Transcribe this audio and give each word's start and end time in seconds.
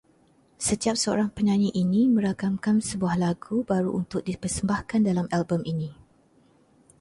Setiap 0.67 0.95
seorang 1.03 1.29
penyanyi 1.37 1.69
ini 1.83 2.01
merakamkan 2.15 2.77
sebuah 2.89 3.15
lagu 3.25 3.55
baru 3.71 3.91
untuk 4.01 4.21
di 4.27 4.33
persembahkan 4.43 5.01
dalam 5.09 5.27
album 5.37 5.61
ini 5.73 5.89